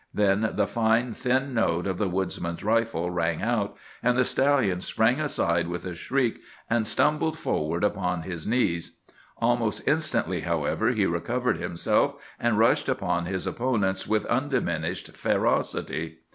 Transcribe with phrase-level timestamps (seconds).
[0.15, 5.19] Then the fine, thin note of the woodsman's rifle rang out; and the stallion sprang
[5.21, 8.93] aside with a shriek, and stumbled forward upon his knees.
[9.37, 16.17] Almost instantly, however, he recovered himself, and rushed upon his opponents with undiminished ferocity.